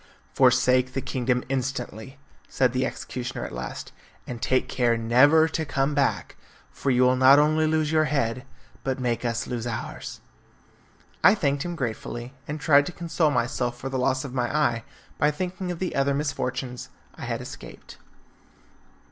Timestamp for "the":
0.93-0.99, 2.73-2.87, 13.89-13.99, 15.77-15.93